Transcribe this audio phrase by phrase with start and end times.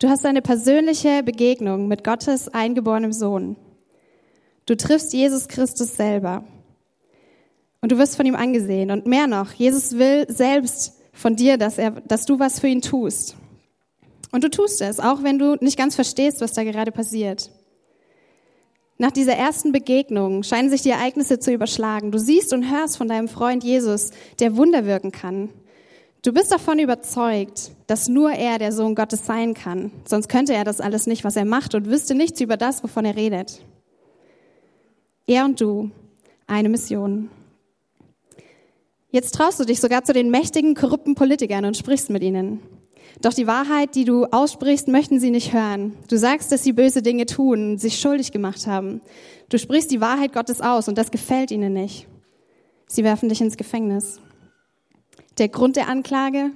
[0.00, 3.56] Du hast eine persönliche Begegnung mit Gottes eingeborenem Sohn.
[4.64, 6.44] Du triffst Jesus Christus selber.
[7.80, 8.92] Und du wirst von ihm angesehen.
[8.92, 12.80] Und mehr noch, Jesus will selbst von dir, dass, er, dass du was für ihn
[12.80, 13.36] tust.
[14.30, 17.50] Und du tust es, auch wenn du nicht ganz verstehst, was da gerade passiert.
[18.98, 22.12] Nach dieser ersten Begegnung scheinen sich die Ereignisse zu überschlagen.
[22.12, 25.48] Du siehst und hörst von deinem Freund Jesus, der Wunder wirken kann.
[26.28, 29.90] Du bist davon überzeugt, dass nur er der Sohn Gottes sein kann.
[30.04, 33.06] Sonst könnte er das alles nicht, was er macht und wüsste nichts über das, wovon
[33.06, 33.64] er redet.
[35.26, 35.90] Er und du,
[36.46, 37.30] eine Mission.
[39.10, 42.60] Jetzt traust du dich sogar zu den mächtigen, korrupten Politikern und sprichst mit ihnen.
[43.22, 45.96] Doch die Wahrheit, die du aussprichst, möchten sie nicht hören.
[46.10, 49.00] Du sagst, dass sie böse Dinge tun, sich schuldig gemacht haben.
[49.48, 52.06] Du sprichst die Wahrheit Gottes aus und das gefällt ihnen nicht.
[52.86, 54.20] Sie werfen dich ins Gefängnis.
[55.38, 56.50] Der Grund der Anklage?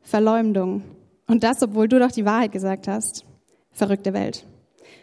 [0.00, 0.82] Verleumdung.
[1.26, 3.24] Und das, obwohl du doch die Wahrheit gesagt hast.
[3.72, 4.44] Verrückte Welt.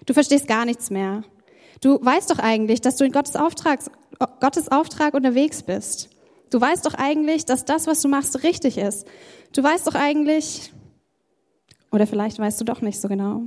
[0.06, 1.24] Du verstehst gar nichts mehr.
[1.82, 3.80] Du weißt doch eigentlich, dass du in Gottes Auftrag,
[4.40, 6.10] Gottes Auftrag unterwegs bist.
[6.50, 9.08] Du weißt doch eigentlich, dass das, was du machst, richtig ist.
[9.54, 10.74] Du weißt doch eigentlich,
[11.92, 13.44] oder vielleicht weißt du doch nicht so genau.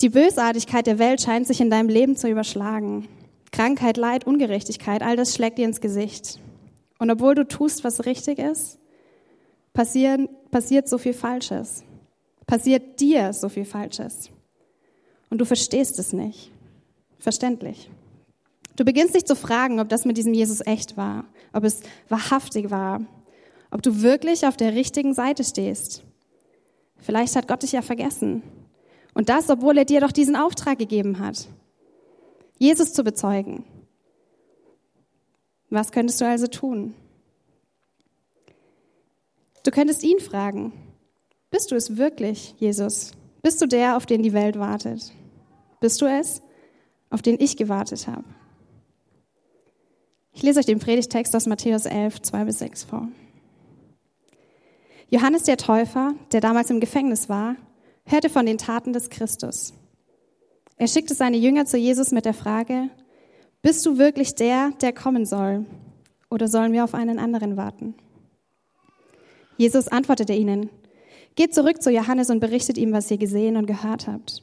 [0.00, 3.08] Die Bösartigkeit der Welt scheint sich in deinem Leben zu überschlagen.
[3.50, 6.40] Krankheit, Leid, Ungerechtigkeit, all das schlägt dir ins Gesicht.
[7.02, 8.78] Und obwohl du tust, was richtig ist,
[9.72, 11.82] passieren, passiert so viel Falsches.
[12.46, 14.30] Passiert dir so viel Falsches.
[15.28, 16.52] Und du verstehst es nicht.
[17.18, 17.90] Verständlich.
[18.76, 22.70] Du beginnst dich zu fragen, ob das mit diesem Jesus echt war, ob es wahrhaftig
[22.70, 23.00] war,
[23.72, 26.04] ob du wirklich auf der richtigen Seite stehst.
[26.98, 28.44] Vielleicht hat Gott dich ja vergessen.
[29.12, 31.48] Und das, obwohl er dir doch diesen Auftrag gegeben hat,
[32.58, 33.64] Jesus zu bezeugen.
[35.72, 36.92] Was könntest du also tun?
[39.62, 40.74] Du könntest ihn fragen,
[41.50, 43.12] bist du es wirklich, Jesus?
[43.40, 45.14] Bist du der, auf den die Welt wartet?
[45.80, 46.42] Bist du es,
[47.08, 48.24] auf den ich gewartet habe?
[50.34, 53.08] Ich lese euch den Predigtext aus Matthäus 11, 2 bis 6 vor.
[55.08, 57.56] Johannes der Täufer, der damals im Gefängnis war,
[58.04, 59.72] hörte von den Taten des Christus.
[60.76, 62.90] Er schickte seine Jünger zu Jesus mit der Frage,
[63.62, 65.64] bist du wirklich der, der kommen soll,
[66.30, 67.94] oder sollen wir auf einen anderen warten?
[69.56, 70.70] Jesus antwortete ihnen,
[71.34, 74.42] geht zurück zu Johannes und berichtet ihm, was ihr gesehen und gehört habt.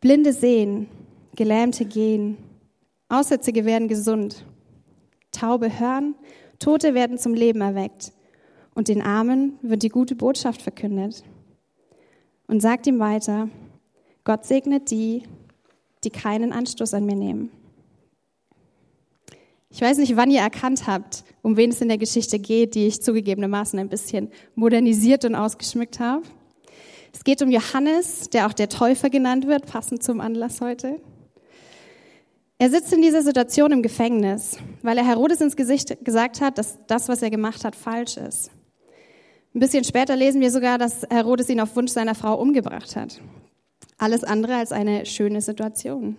[0.00, 0.88] Blinde sehen,
[1.34, 2.36] Gelähmte gehen,
[3.08, 4.44] Aussätzige werden gesund,
[5.32, 6.14] Taube hören,
[6.58, 8.12] Tote werden zum Leben erweckt
[8.74, 11.24] und den Armen wird die gute Botschaft verkündet.
[12.46, 13.48] Und sagt ihm weiter,
[14.24, 15.24] Gott segnet die,
[16.04, 17.50] die keinen Anstoß an mir nehmen.
[19.74, 22.86] Ich weiß nicht, wann ihr erkannt habt, um wen es in der Geschichte geht, die
[22.86, 26.22] ich zugegebenermaßen ein bisschen modernisiert und ausgeschmückt habe.
[27.14, 31.00] Es geht um Johannes, der auch der Täufer genannt wird, passend zum Anlass heute.
[32.58, 36.78] Er sitzt in dieser Situation im Gefängnis, weil er Herodes ins Gesicht gesagt hat, dass
[36.86, 38.50] das, was er gemacht hat, falsch ist.
[39.54, 43.20] Ein bisschen später lesen wir sogar, dass Herodes ihn auf Wunsch seiner Frau umgebracht hat.
[43.96, 46.16] Alles andere als eine schöne Situation.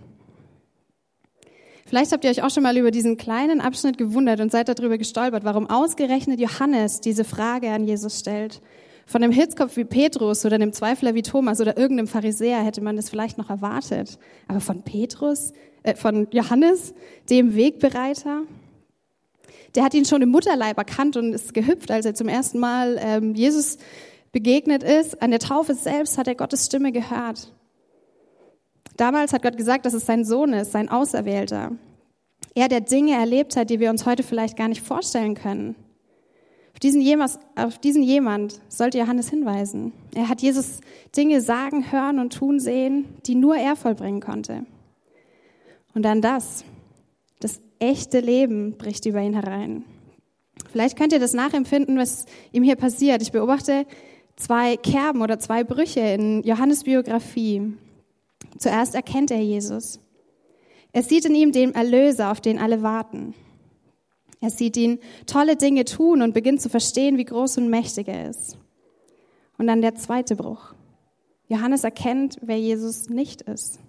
[1.94, 4.98] Vielleicht habt ihr euch auch schon mal über diesen kleinen Abschnitt gewundert und seid darüber
[4.98, 8.62] gestolpert, warum ausgerechnet Johannes diese Frage an Jesus stellt.
[9.06, 12.96] Von einem Hitzkopf wie Petrus oder einem Zweifler wie Thomas oder irgendeinem Pharisäer hätte man
[12.96, 14.18] das vielleicht noch erwartet.
[14.48, 16.96] Aber von Petrus, äh, von Johannes,
[17.30, 18.42] dem Wegbereiter,
[19.76, 22.98] der hat ihn schon im Mutterleib erkannt und ist gehüpft, als er zum ersten Mal
[23.00, 23.78] ähm, Jesus
[24.32, 25.22] begegnet ist.
[25.22, 27.54] An der Taufe selbst hat er Gottes Stimme gehört.
[28.98, 31.72] Damals hat Gott gesagt, dass es sein Sohn ist, sein Auserwählter.
[32.56, 35.76] Er, der Dinge erlebt hat, die wir uns heute vielleicht gar nicht vorstellen können.
[36.74, 39.94] Auf diesen, jemand, auf diesen jemand sollte Johannes hinweisen.
[40.16, 40.82] Er hat Jesus
[41.16, 44.66] Dinge sagen, hören und tun sehen, die nur er vollbringen konnte.
[45.94, 46.64] Und dann das.
[47.40, 49.84] Das echte Leben bricht über ihn herein.
[50.72, 53.22] Vielleicht könnt ihr das nachempfinden, was ihm hier passiert.
[53.22, 53.86] Ich beobachte
[54.36, 57.74] zwei Kerben oder zwei Brüche in Johannes Biografie.
[58.58, 60.00] Zuerst erkennt er Jesus.
[60.92, 63.34] Er sieht in ihm den Erlöser, auf den alle warten.
[64.42, 68.30] Er sieht ihn tolle Dinge tun und beginnt zu verstehen, wie groß und mächtig er
[68.30, 68.58] ist.
[69.58, 70.74] Und dann der zweite Bruch.
[71.48, 73.80] Johannes erkennt, wer Jesus nicht ist.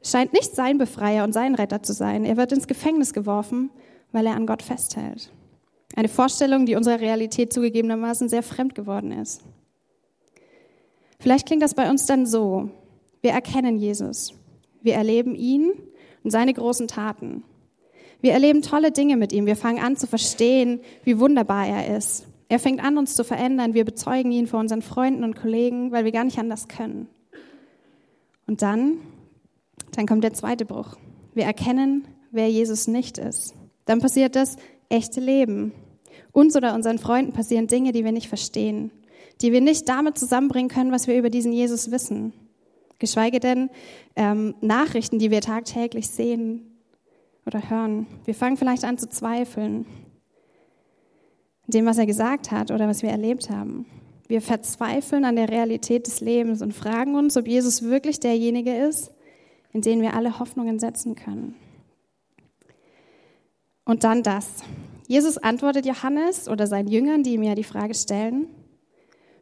[0.00, 2.24] Es scheint nicht sein Befreier und sein Retter zu sein.
[2.24, 3.70] Er wird ins Gefängnis geworfen,
[4.12, 5.30] weil er an Gott festhält.
[5.94, 9.42] Eine Vorstellung, die unserer Realität zugegebenermaßen sehr fremd geworden ist.
[11.18, 12.70] Vielleicht klingt das bei uns dann so.
[13.20, 14.34] Wir erkennen Jesus.
[14.82, 15.72] Wir erleben ihn
[16.24, 17.42] und seine großen Taten.
[18.20, 19.46] Wir erleben tolle Dinge mit ihm.
[19.46, 22.26] Wir fangen an zu verstehen, wie wunderbar er ist.
[22.48, 23.74] Er fängt an, uns zu verändern.
[23.74, 27.08] Wir bezeugen ihn vor unseren Freunden und Kollegen, weil wir gar nicht anders können.
[28.46, 28.98] Und dann,
[29.92, 30.96] dann kommt der zweite Bruch.
[31.34, 33.54] Wir erkennen, wer Jesus nicht ist.
[33.84, 34.56] Dann passiert das
[34.88, 35.72] echte Leben.
[36.32, 38.90] Uns oder unseren Freunden passieren Dinge, die wir nicht verstehen,
[39.42, 42.32] die wir nicht damit zusammenbringen können, was wir über diesen Jesus wissen.
[42.98, 43.70] Geschweige denn
[44.16, 46.78] ähm, Nachrichten, die wir tagtäglich sehen
[47.46, 48.06] oder hören.
[48.24, 49.86] Wir fangen vielleicht an zu zweifeln
[51.68, 53.86] dem, was er gesagt hat oder was wir erlebt haben.
[54.26, 59.12] Wir verzweifeln an der Realität des Lebens und fragen uns, ob Jesus wirklich derjenige ist,
[59.72, 61.54] in den wir alle Hoffnungen setzen können.
[63.84, 64.62] Und dann das.
[65.06, 68.48] Jesus antwortet Johannes oder seinen Jüngern, die ihm ja die Frage stellen,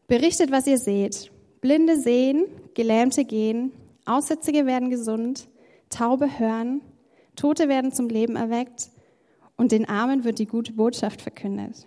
[0.07, 1.33] berichtet, was ihr seht.
[1.61, 2.45] Blinde sehen,
[2.77, 3.73] Gelähmte gehen,
[4.05, 5.49] Aussätzige werden gesund,
[5.91, 6.83] Taube hören,
[7.35, 8.91] Tote werden zum Leben erweckt
[9.57, 11.87] und den Armen wird die gute Botschaft verkündet.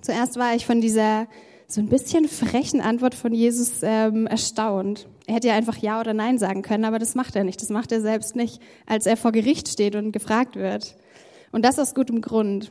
[0.00, 1.26] Zuerst war ich von dieser
[1.66, 5.08] so ein bisschen frechen Antwort von Jesus ähm, erstaunt.
[5.26, 7.60] Er hätte ja einfach Ja oder Nein sagen können, aber das macht er nicht.
[7.60, 10.96] Das macht er selbst nicht, als er vor Gericht steht und gefragt wird.
[11.50, 12.70] Und das aus gutem Grund.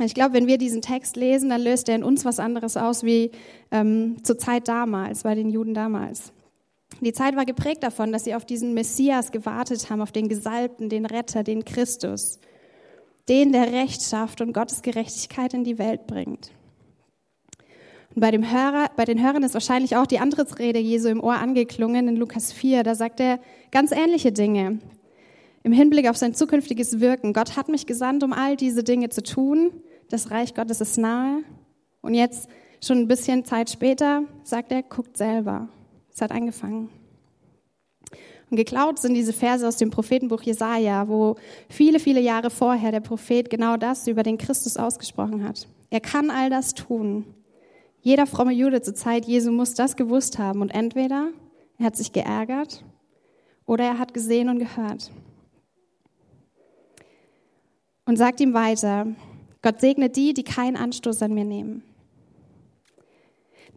[0.00, 3.02] Ich glaube, wenn wir diesen Text lesen, dann löst er in uns was anderes aus
[3.04, 3.30] wie
[3.70, 6.32] ähm, zur Zeit damals, bei den Juden damals.
[7.00, 10.88] Die Zeit war geprägt davon, dass sie auf diesen Messias gewartet haben, auf den Gesalbten,
[10.88, 12.40] den Retter, den Christus
[13.28, 16.52] den, der Recht schafft und Gottes Gerechtigkeit in die Welt bringt.
[18.14, 21.34] Und bei, dem Hörer, bei den Hörern ist wahrscheinlich auch die Antrittsrede Jesu im Ohr
[21.34, 22.82] angeklungen in Lukas 4.
[22.82, 23.40] Da sagt er
[23.70, 24.78] ganz ähnliche Dinge
[25.64, 27.32] im Hinblick auf sein zukünftiges Wirken.
[27.32, 29.72] Gott hat mich gesandt, um all diese Dinge zu tun.
[30.08, 31.42] Das Reich Gottes ist nahe.
[32.00, 32.48] Und jetzt,
[32.84, 35.68] schon ein bisschen Zeit später, sagt er, guckt selber.
[36.16, 36.88] Es hat angefangen.
[38.48, 41.36] Und geklaut sind diese Verse aus dem Prophetenbuch Jesaja, wo
[41.68, 45.68] viele, viele Jahre vorher der Prophet genau das über den Christus ausgesprochen hat.
[45.90, 47.26] Er kann all das tun.
[48.00, 51.32] Jeder fromme Jude zur Zeit Jesu muss das gewusst haben und entweder
[51.76, 52.82] er hat sich geärgert
[53.66, 55.10] oder er hat gesehen und gehört.
[58.06, 59.08] Und sagt ihm weiter,
[59.60, 61.82] Gott segne die, die keinen Anstoß an mir nehmen.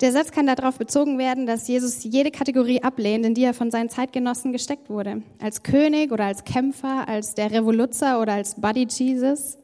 [0.01, 3.69] Der Satz kann darauf bezogen werden, dass Jesus jede Kategorie ablehnt, in die er von
[3.69, 5.23] seinen Zeitgenossen gesteckt wurde.
[5.41, 9.57] Als König oder als Kämpfer, als der Revoluzer oder als Buddy Jesus.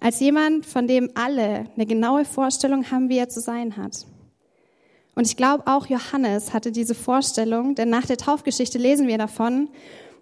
[0.00, 4.06] Als jemand, von dem alle eine genaue Vorstellung haben, wie er zu sein hat.
[5.14, 9.68] Und ich glaube, auch Johannes hatte diese Vorstellung, denn nach der Taufgeschichte lesen wir davon,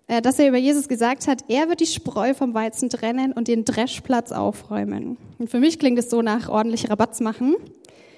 [0.06, 3.48] äh, dass er über Jesus gesagt hat, er wird die Spreu vom Weizen trennen und
[3.48, 5.16] den Dreschplatz aufräumen.
[5.38, 7.56] Und für mich klingt es so nach ordentlich Rabatz machen.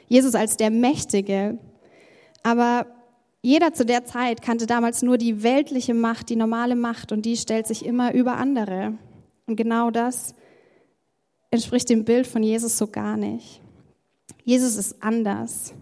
[0.08, 1.58] Jesus als der Mächtige.
[2.42, 2.86] Aber
[3.42, 7.36] jeder zu der Zeit kannte damals nur die weltliche Macht, die normale Macht, und die
[7.36, 8.94] stellt sich immer über andere.
[9.46, 10.34] Und genau das
[11.50, 13.60] entspricht dem Bild von Jesus so gar nicht.
[14.44, 15.74] Jesus ist anders.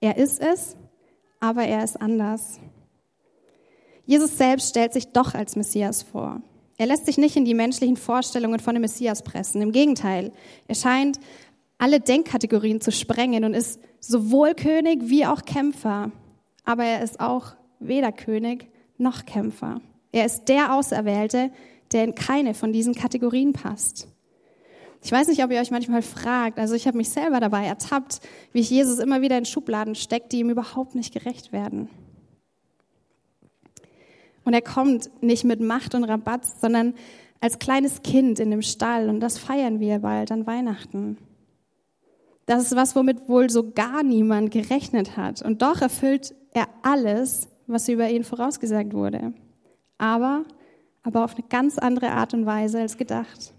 [0.00, 0.76] Er ist es,
[1.40, 2.60] aber er ist anders.
[4.06, 6.42] Jesus selbst stellt sich doch als Messias vor.
[6.76, 9.62] Er lässt sich nicht in die menschlichen Vorstellungen von dem Messias pressen.
[9.62, 10.32] Im Gegenteil,
[10.66, 11.20] er scheint
[11.78, 16.10] alle Denkkategorien zu sprengen und ist sowohl König wie auch Kämpfer.
[16.64, 19.80] Aber er ist auch weder König noch Kämpfer.
[20.12, 21.50] Er ist der Auserwählte,
[21.92, 24.08] der in keine von diesen Kategorien passt.
[25.02, 28.20] Ich weiß nicht, ob ihr euch manchmal fragt, also ich habe mich selber dabei ertappt,
[28.52, 31.90] wie ich Jesus immer wieder in Schubladen stecke, die ihm überhaupt nicht gerecht werden.
[34.44, 36.94] Und er kommt nicht mit Macht und Rabatt, sondern
[37.40, 41.18] als kleines Kind in dem Stall und das feiern wir bald an Weihnachten.
[42.46, 45.42] Das ist was, womit wohl so gar niemand gerechnet hat.
[45.42, 49.32] Und doch erfüllt er alles, was über ihn vorausgesagt wurde.
[49.98, 50.44] Aber,
[51.02, 53.54] aber auf eine ganz andere Art und Weise als gedacht.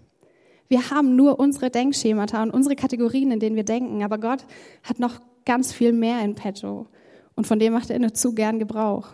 [0.68, 4.02] Wir haben nur unsere Denkschemata und unsere Kategorien, in denen wir denken.
[4.02, 4.44] Aber Gott
[4.82, 6.86] hat noch ganz viel mehr in petto.
[7.34, 9.08] Und von dem macht er nur zu gern Gebrauch.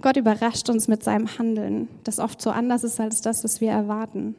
[0.00, 3.70] Gott überrascht uns mit seinem Handeln, das oft so anders ist als das, was wir
[3.70, 4.36] erwarten.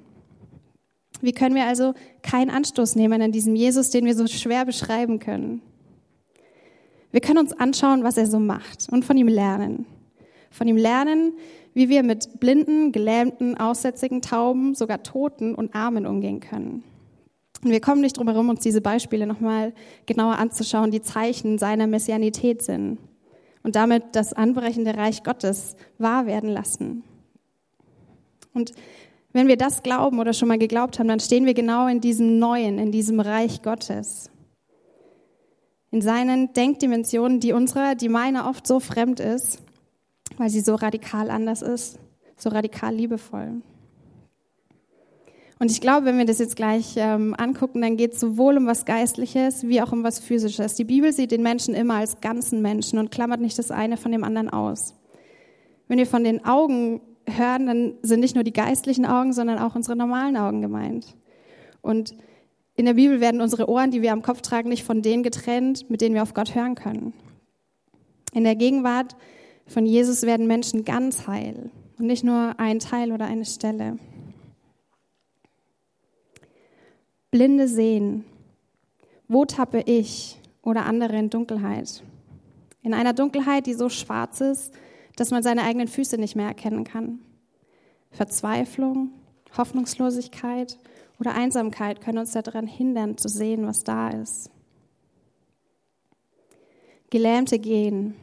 [1.21, 5.19] Wie können wir also keinen Anstoß nehmen an diesem Jesus, den wir so schwer beschreiben
[5.19, 5.61] können?
[7.11, 9.85] Wir können uns anschauen, was er so macht und von ihm lernen.
[10.51, 11.33] Von ihm lernen,
[11.73, 16.83] wie wir mit blinden, gelähmten, aussätzigen, tauben, sogar Toten und Armen umgehen können.
[17.63, 19.73] Und wir kommen nicht drum herum, uns diese Beispiele nochmal
[20.05, 22.99] genauer anzuschauen, die Zeichen seiner Messianität sind
[23.63, 27.03] und damit das anbrechende Reich Gottes wahr werden lassen.
[28.53, 28.71] Und
[29.31, 32.39] wenn wir das glauben oder schon mal geglaubt haben, dann stehen wir genau in diesem
[32.39, 34.31] Neuen, in diesem Reich Gottes.
[35.91, 39.59] In seinen Denkdimensionen, die unserer, die meiner oft so fremd ist,
[40.37, 41.99] weil sie so radikal anders ist,
[42.37, 43.61] so radikal liebevoll.
[45.61, 48.65] Und ich glaube, wenn wir das jetzt gleich ähm, angucken, dann geht es sowohl um
[48.65, 50.75] was Geistliches wie auch um was Physisches.
[50.75, 54.13] Die Bibel sieht den Menschen immer als ganzen Menschen und klammert nicht das eine von
[54.13, 54.95] dem anderen aus.
[55.89, 57.01] Wenn wir von den Augen
[57.37, 61.15] hören, dann sind nicht nur die geistlichen Augen, sondern auch unsere normalen Augen gemeint.
[61.81, 62.15] Und
[62.75, 65.89] in der Bibel werden unsere Ohren, die wir am Kopf tragen, nicht von denen getrennt,
[65.89, 67.13] mit denen wir auf Gott hören können.
[68.33, 69.15] In der Gegenwart
[69.67, 73.97] von Jesus werden Menschen ganz heil und nicht nur ein Teil oder eine Stelle.
[77.31, 78.25] Blinde sehen.
[79.27, 82.03] Wo tappe ich oder andere in Dunkelheit?
[82.81, 84.73] In einer Dunkelheit, die so schwarz ist,
[85.19, 87.19] dass man seine eigenen Füße nicht mehr erkennen kann.
[88.11, 89.11] Verzweiflung,
[89.57, 90.77] Hoffnungslosigkeit
[91.19, 94.49] oder Einsamkeit können uns daran hindern zu sehen, was da ist.
[97.09, 98.15] Gelähmte gehen.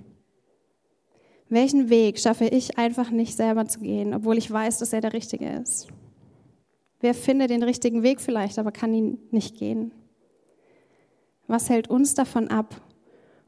[1.48, 5.12] Welchen Weg schaffe ich einfach nicht selber zu gehen, obwohl ich weiß, dass er der
[5.12, 5.88] richtige ist?
[7.00, 9.92] Wer findet den richtigen Weg vielleicht, aber kann ihn nicht gehen?
[11.46, 12.80] Was hält uns davon ab,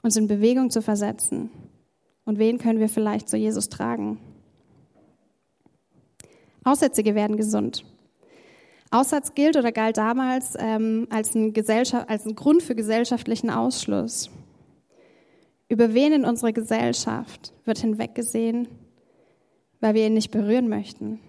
[0.03, 1.51] uns in Bewegung zu versetzen?
[2.29, 4.19] Und wen können wir vielleicht zu Jesus tragen?
[6.63, 7.87] Aussätzige werden gesund.
[8.91, 14.29] Aussatz gilt oder galt damals ähm, als, ein als ein Grund für gesellschaftlichen Ausschluss.
[15.71, 18.69] Über wen in unserer Gesellschaft wird hinweggesehen,
[19.81, 21.21] weil wir ihn nicht berühren möchten?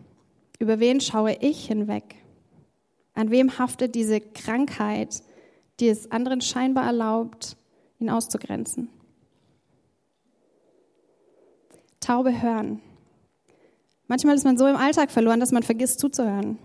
[0.59, 2.15] Über wen schaue ich hinweg?
[3.13, 5.23] An wem haftet diese Krankheit,
[5.79, 7.55] die es anderen scheinbar erlaubt,
[7.99, 8.89] ihn auszugrenzen?
[11.99, 12.81] Taube hören.
[14.07, 16.57] Manchmal ist man so im Alltag verloren, dass man vergisst zuzuhören.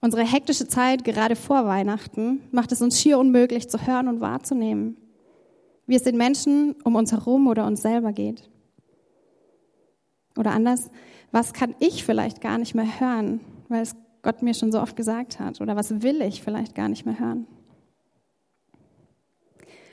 [0.00, 4.96] Unsere hektische Zeit, gerade vor Weihnachten, macht es uns schier unmöglich zu hören und wahrzunehmen,
[5.86, 8.48] wie es den Menschen um uns herum oder uns selber geht.
[10.38, 10.90] Oder anders,
[11.32, 14.96] was kann ich vielleicht gar nicht mehr hören, weil es Gott mir schon so oft
[14.96, 15.60] gesagt hat?
[15.60, 17.46] Oder was will ich vielleicht gar nicht mehr hören?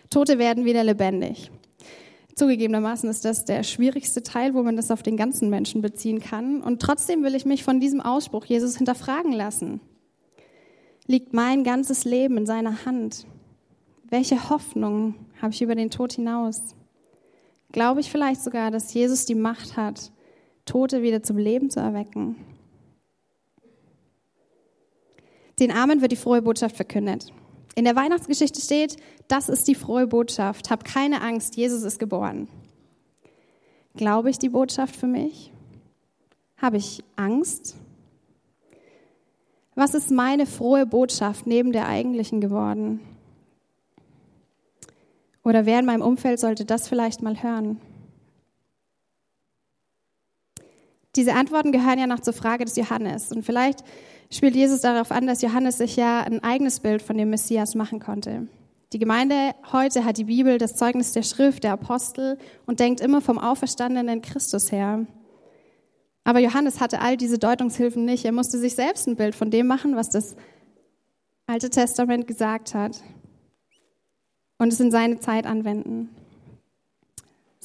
[0.09, 1.51] Tote werden wieder lebendig.
[2.37, 6.61] Zugegebenermaßen ist das der schwierigste Teil, wo man das auf den ganzen Menschen beziehen kann.
[6.61, 9.81] Und trotzdem will ich mich von diesem Ausspruch Jesus hinterfragen lassen.
[11.07, 13.25] Liegt mein ganzes Leben in seiner Hand?
[14.07, 16.75] Welche Hoffnung habe ich über den Tod hinaus?
[17.71, 20.11] Glaube ich vielleicht sogar, dass Jesus die Macht hat,
[20.63, 22.35] Tote wieder zum Leben zu erwecken.
[25.59, 27.33] Den Armen wird die frohe Botschaft verkündet.
[27.77, 30.71] In der Weihnachtsgeschichte steht, das ist die frohe Botschaft.
[30.71, 32.47] Hab keine Angst, Jesus ist geboren.
[33.95, 35.53] Glaube ich die Botschaft für mich?
[36.59, 37.75] Habe ich Angst?
[39.75, 42.99] Was ist meine frohe Botschaft neben der eigentlichen geworden?
[45.43, 47.79] Oder wer in meinem Umfeld sollte das vielleicht mal hören?
[51.17, 53.31] Diese Antworten gehören ja noch zur Frage des Johannes.
[53.31, 53.83] Und vielleicht
[54.31, 57.99] spielt Jesus darauf an, dass Johannes sich ja ein eigenes Bild von dem Messias machen
[57.99, 58.47] konnte.
[58.93, 63.19] Die Gemeinde heute hat die Bibel, das Zeugnis der Schrift, der Apostel und denkt immer
[63.19, 65.07] vom auferstandenen Christus her.
[66.23, 68.23] Aber Johannes hatte all diese Deutungshilfen nicht.
[68.23, 70.35] Er musste sich selbst ein Bild von dem machen, was das
[71.47, 73.01] Alte Testament gesagt hat
[74.59, 76.09] und es in seine Zeit anwenden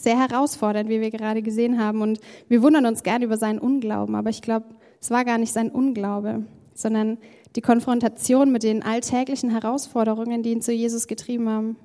[0.02, 2.02] sehr herausfordernd, wie wir gerade gesehen haben.
[2.02, 4.14] Und wir wundern uns gern über seinen Unglauben.
[4.14, 4.66] Aber ich glaube,
[5.00, 6.44] es war gar nicht sein Unglaube,
[6.74, 7.18] sondern
[7.56, 11.76] die Konfrontation mit den alltäglichen Herausforderungen, die ihn zu Jesus getrieben haben.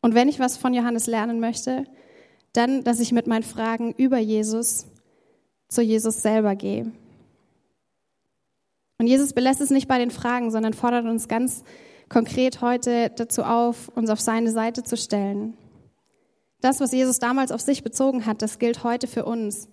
[0.00, 1.84] Und wenn ich was von Johannes lernen möchte,
[2.52, 4.86] dann, dass ich mit meinen Fragen über Jesus
[5.68, 6.90] zu Jesus selber gehe.
[8.98, 11.62] Und Jesus belässt es nicht bei den Fragen, sondern fordert uns ganz
[12.08, 15.54] konkret heute dazu auf, uns auf seine Seite zu stellen
[16.60, 19.68] das, was Jesus damals auf sich bezogen hat, das gilt heute für uns.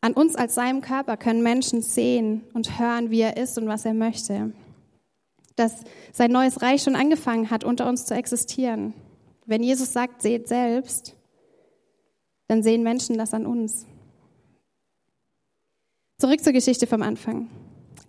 [0.00, 3.84] An uns als seinem Körper können Menschen sehen und hören, wie er ist und was
[3.84, 4.52] er möchte.
[5.54, 5.82] Dass
[6.12, 8.94] sein neues Reich schon angefangen hat, unter uns zu existieren.
[9.46, 11.14] Wenn Jesus sagt, seht selbst,
[12.48, 13.86] dann sehen Menschen das an uns.
[16.18, 17.48] Zurück zur Geschichte vom Anfang.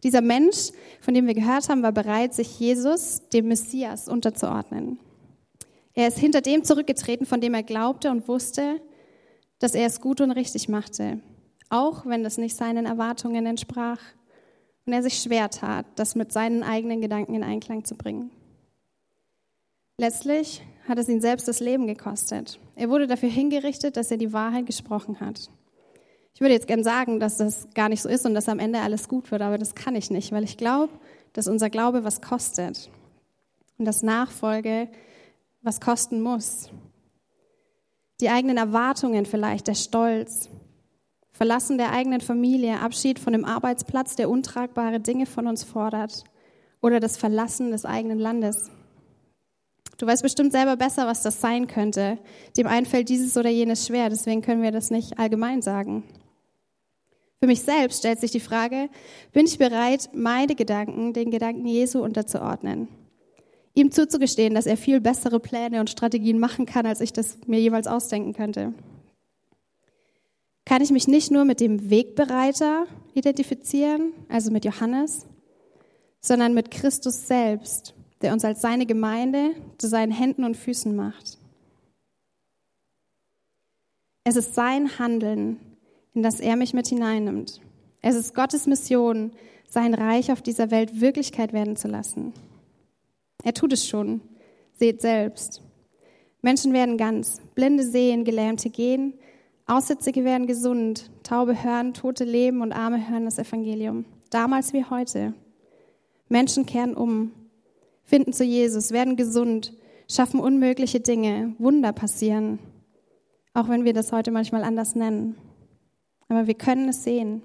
[0.03, 4.99] Dieser Mensch, von dem wir gehört haben, war bereit, sich Jesus, dem Messias, unterzuordnen.
[5.93, 8.81] Er ist hinter dem zurückgetreten, von dem er glaubte und wusste,
[9.59, 11.19] dass er es gut und richtig machte,
[11.69, 13.99] auch wenn das nicht seinen Erwartungen entsprach
[14.85, 18.31] und er sich schwer tat, das mit seinen eigenen Gedanken in Einklang zu bringen.
[19.97, 22.59] Letztlich hat es ihn selbst das Leben gekostet.
[22.75, 25.49] Er wurde dafür hingerichtet, dass er die Wahrheit gesprochen hat.
[26.33, 28.79] Ich würde jetzt gern sagen, dass das gar nicht so ist und dass am Ende
[28.79, 30.91] alles gut wird, aber das kann ich nicht, weil ich glaube,
[31.33, 32.89] dass unser Glaube was kostet
[33.77, 34.89] und dass Nachfolge
[35.63, 36.69] was kosten muss.
[38.21, 40.49] Die eigenen Erwartungen vielleicht, der Stolz,
[41.31, 46.23] Verlassen der eigenen Familie, Abschied von dem Arbeitsplatz, der untragbare Dinge von uns fordert.
[46.79, 48.69] Oder das Verlassen des eigenen Landes.
[49.97, 52.19] Du weißt bestimmt selber besser, was das sein könnte.
[52.57, 56.03] Dem einen fällt dieses oder jenes schwer, deswegen können wir das nicht allgemein sagen.
[57.39, 58.89] Für mich selbst stellt sich die Frage,
[59.31, 62.87] bin ich bereit, meine Gedanken den Gedanken Jesu unterzuordnen?
[63.75, 67.59] Ihm zuzugestehen, dass er viel bessere Pläne und Strategien machen kann, als ich das mir
[67.59, 68.73] jeweils ausdenken könnte.
[70.65, 75.25] Kann ich mich nicht nur mit dem Wegbereiter identifizieren, also mit Johannes,
[76.21, 81.37] sondern mit Christus selbst, der uns als seine Gemeinde zu seinen Händen und Füßen macht.
[84.23, 85.59] Es ist sein Handeln,
[86.13, 87.59] in das er mich mit hineinnimmt.
[88.01, 89.31] Es ist Gottes Mission,
[89.67, 92.33] sein Reich auf dieser Welt Wirklichkeit werden zu lassen.
[93.43, 94.21] Er tut es schon.
[94.73, 95.61] Seht selbst.
[96.41, 99.13] Menschen werden ganz, Blinde sehen, Gelähmte gehen,
[99.65, 104.03] Aussätzige werden gesund, Taube hören, Tote leben und Arme hören das Evangelium.
[104.29, 105.33] Damals wie heute.
[106.27, 107.31] Menschen kehren um,
[108.03, 109.73] finden zu Jesus, werden gesund,
[110.11, 112.59] schaffen unmögliche Dinge, Wunder passieren.
[113.53, 115.37] Auch wenn wir das heute manchmal anders nennen.
[116.27, 117.41] Aber wir können es sehen.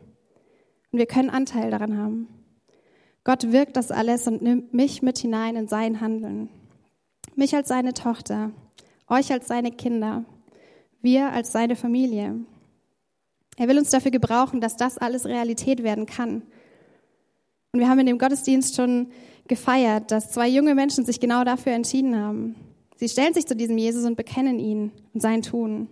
[0.90, 2.28] Und wir können Anteil daran haben.
[3.28, 6.48] Gott wirkt das alles und nimmt mich mit hinein in sein Handeln.
[7.36, 8.52] Mich als seine Tochter,
[9.06, 10.24] euch als seine Kinder,
[11.02, 12.36] wir als seine Familie.
[13.58, 16.40] Er will uns dafür gebrauchen, dass das alles Realität werden kann.
[17.72, 19.10] Und wir haben in dem Gottesdienst schon
[19.46, 22.56] gefeiert, dass zwei junge Menschen sich genau dafür entschieden haben.
[22.96, 25.88] Sie stellen sich zu diesem Jesus und bekennen ihn und sein Tun.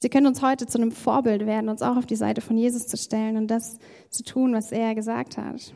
[0.00, 2.88] Sie können uns heute zu einem Vorbild werden, uns auch auf die Seite von Jesus
[2.88, 3.78] zu stellen und das
[4.10, 5.72] zu tun, was er gesagt hat.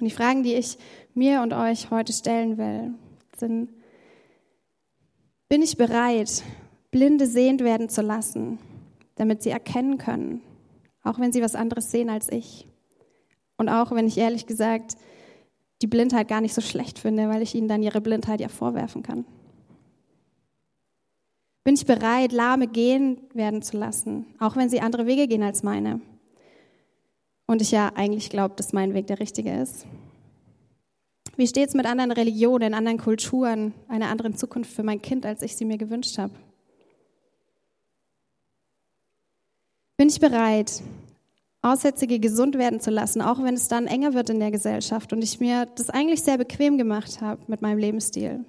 [0.00, 0.78] Und die Fragen, die ich
[1.14, 2.94] mir und euch heute stellen will,
[3.36, 3.70] sind,
[5.48, 6.42] bin ich bereit,
[6.90, 8.58] Blinde sehend werden zu lassen,
[9.16, 10.42] damit sie erkennen können,
[11.02, 12.68] auch wenn sie was anderes sehen als ich?
[13.56, 14.96] Und auch wenn ich ehrlich gesagt
[15.82, 19.02] die Blindheit gar nicht so schlecht finde, weil ich ihnen dann ihre Blindheit ja vorwerfen
[19.02, 19.24] kann.
[21.64, 25.62] Bin ich bereit, Lahme gehen werden zu lassen, auch wenn sie andere Wege gehen als
[25.62, 26.00] meine?
[27.52, 29.84] Und ich ja eigentlich glaube, dass mein Weg der richtige ist.
[31.36, 35.42] Wie steht es mit anderen Religionen, anderen Kulturen, einer anderen Zukunft für mein Kind, als
[35.42, 36.32] ich sie mir gewünscht habe?
[39.98, 40.82] Bin ich bereit,
[41.60, 45.22] Aussätzige gesund werden zu lassen, auch wenn es dann enger wird in der Gesellschaft und
[45.22, 48.46] ich mir das eigentlich sehr bequem gemacht habe mit meinem Lebensstil?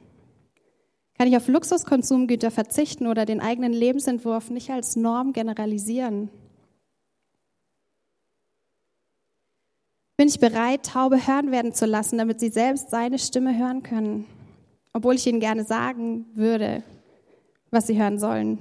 [1.18, 6.30] Kann ich auf Luxuskonsumgüter verzichten oder den eigenen Lebensentwurf nicht als Norm generalisieren?
[10.18, 14.26] Bin ich bereit, Taube hören werden zu lassen, damit sie selbst seine Stimme hören können,
[14.94, 16.84] obwohl ich ihnen gerne sagen würde,
[17.72, 18.60] was sie hören sollen.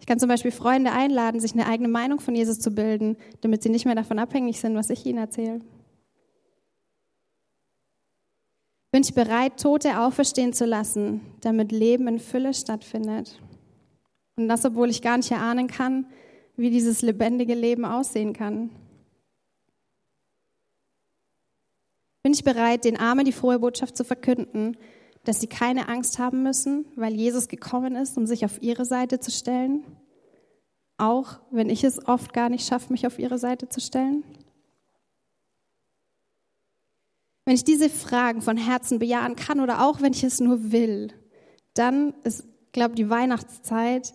[0.00, 3.62] Ich kann zum Beispiel Freunde einladen, sich eine eigene Meinung von Jesus zu bilden, damit
[3.62, 5.60] sie nicht mehr davon abhängig sind, was ich ihnen erzähle.
[8.92, 13.40] Bin ich bereit, Tote auferstehen zu lassen, damit Leben in Fülle stattfindet?
[14.34, 16.06] Und das, obwohl ich gar nicht erahnen kann,
[16.56, 18.70] wie dieses lebendige Leben aussehen kann.
[22.22, 24.76] Bin ich bereit, den Armen die frohe Botschaft zu verkünden,
[25.24, 29.20] dass sie keine Angst haben müssen, weil Jesus gekommen ist, um sich auf ihre Seite
[29.20, 29.84] zu stellen?
[30.98, 34.22] Auch wenn ich es oft gar nicht schaffe, mich auf ihre Seite zu stellen?
[37.46, 41.08] Wenn ich diese Fragen von Herzen bejahen kann oder auch wenn ich es nur will,
[41.74, 44.12] dann ist, glaube ich, die Weihnachtszeit,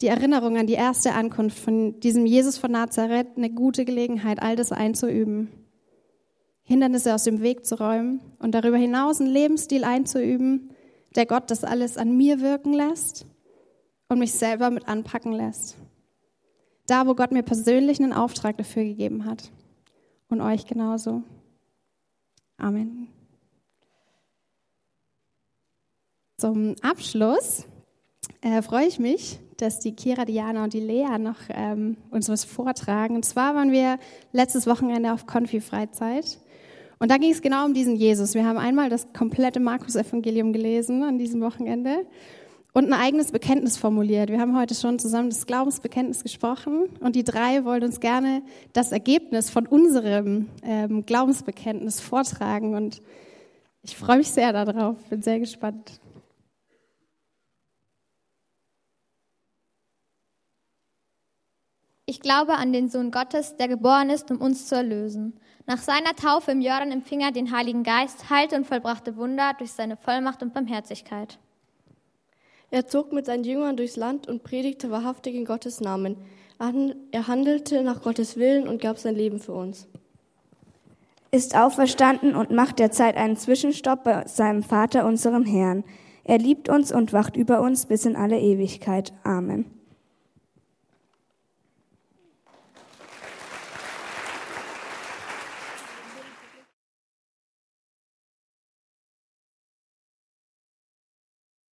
[0.00, 4.56] die Erinnerung an die erste Ankunft von diesem Jesus von Nazareth eine gute Gelegenheit, all
[4.56, 5.65] das einzuüben.
[6.66, 10.70] Hindernisse aus dem Weg zu räumen und darüber hinaus einen Lebensstil einzuüben,
[11.14, 13.24] der Gott das alles an mir wirken lässt
[14.08, 15.76] und mich selber mit anpacken lässt.
[16.88, 19.50] Da, wo Gott mir persönlich einen Auftrag dafür gegeben hat.
[20.28, 21.22] Und euch genauso.
[22.58, 23.08] Amen.
[26.36, 27.64] Zum Abschluss
[28.40, 32.44] äh, freue ich mich, dass die Kira, Diana und die Lea noch ähm, uns was
[32.44, 33.14] vortragen.
[33.14, 33.98] Und zwar waren wir
[34.32, 36.38] letztes Wochenende auf Konfi-Freizeit.
[36.98, 38.34] Und da ging es genau um diesen Jesus.
[38.34, 42.06] Wir haben einmal das komplette Markus-Evangelium gelesen an diesem Wochenende
[42.72, 44.30] und ein eigenes Bekenntnis formuliert.
[44.30, 48.92] Wir haben heute schon zusammen das Glaubensbekenntnis gesprochen und die drei wollen uns gerne das
[48.92, 53.02] Ergebnis von unserem ähm, Glaubensbekenntnis vortragen und
[53.82, 56.00] ich freue mich sehr darauf, bin sehr gespannt.
[62.08, 65.32] Ich glaube an den Sohn Gottes, der geboren ist, um uns zu erlösen.
[65.66, 69.72] Nach seiner Taufe im Jordan empfing er den Heiligen Geist, heilte und vollbrachte Wunder durch
[69.72, 71.40] seine Vollmacht und Barmherzigkeit.
[72.70, 76.16] Er zog mit seinen Jüngern durchs Land und predigte wahrhaftig in Gottes Namen.
[77.10, 79.88] Er handelte nach Gottes Willen und gab sein Leben für uns.
[81.32, 85.82] Ist auferstanden und macht derzeit einen Zwischenstopp bei seinem Vater, unserem Herrn.
[86.22, 89.12] Er liebt uns und wacht über uns bis in alle Ewigkeit.
[89.24, 89.75] Amen.